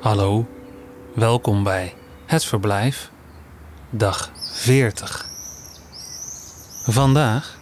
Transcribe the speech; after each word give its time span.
Hallo, 0.00 0.46
welkom 1.14 1.62
bij 1.62 1.94
Het 2.26 2.44
Verblijf, 2.44 3.10
dag 3.90 4.32
40. 4.52 5.28
Vandaag 6.86 7.58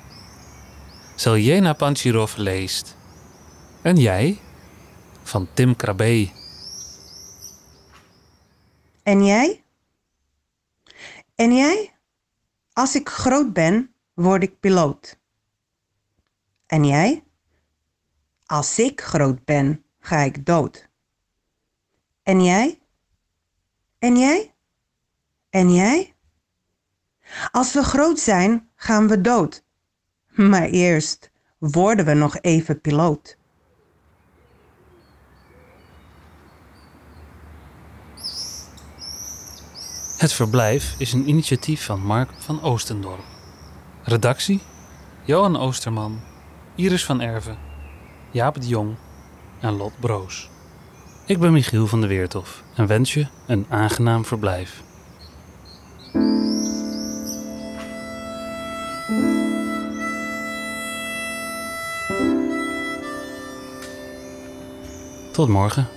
Seljena 1.17 1.73
Panchirov 1.73 2.37
leest 2.37 2.97
En 3.83 3.97
jij? 3.97 4.41
van 5.23 5.49
Tim 5.55 5.77
Krabbe. 5.77 6.31
En 9.03 9.25
jij? 9.25 9.65
En 11.35 11.55
jij? 11.55 11.95
Als 12.73 12.95
ik 12.95 13.09
groot 13.09 13.53
ben, 13.53 13.95
word 14.15 14.43
ik 14.43 14.61
piloot. 14.61 15.19
En 16.67 16.85
jij? 16.85 17.23
Als 18.49 18.79
ik 18.79 19.01
groot 19.01 19.45
ben, 19.45 19.85
ga 19.99 20.19
ik 20.19 20.47
dood. 20.47 20.89
En 22.23 22.45
jij? 22.45 22.79
En 23.99 24.19
jij? 24.19 24.55
En 25.51 25.75
jij? 25.75 26.15
Als 27.51 27.73
we 27.73 27.83
groot 27.83 28.19
zijn, 28.19 28.69
gaan 28.75 29.09
we 29.09 29.21
dood. 29.21 29.65
Maar 30.27 30.69
eerst 30.69 31.31
worden 31.59 32.05
we 32.05 32.15
nog 32.15 32.39
even 32.41 32.81
piloot. 32.81 33.37
Het 40.17 40.33
Verblijf 40.33 40.95
is 40.99 41.13
een 41.13 41.29
initiatief 41.29 41.85
van 41.85 42.01
Mark 42.01 42.31
van 42.39 42.63
Oostendorp. 42.63 43.25
Redactie: 44.03 44.63
Johan 45.25 45.57
Oosterman, 45.57 46.21
Iris 46.75 47.05
van 47.05 47.21
Erven, 47.21 47.68
Jaap 48.31 48.61
de 48.61 48.67
Jong 48.67 48.95
en 49.61 49.77
Lot 49.77 49.93
Broos. 50.01 50.51
Ik 51.27 51.39
ben 51.39 51.53
Michiel 51.53 51.87
van 51.87 52.01
der 52.01 52.09
Weertof 52.09 52.63
en 52.75 52.87
wens 52.87 53.15
je 53.15 53.27
een 53.47 53.67
aangenaam 53.69 54.25
verblijf. 54.25 54.83
Tot 65.33 65.49
morgen. 65.49 65.89